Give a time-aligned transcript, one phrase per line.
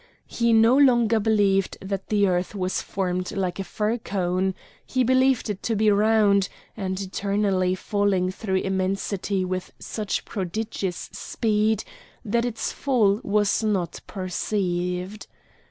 [0.25, 5.47] He no longer believed that the earth was formed like a fir cone; he believed
[5.47, 11.83] it to be round, and eternally falling through immensity with such prodigious speed
[12.25, 15.27] that its fall was not perceived.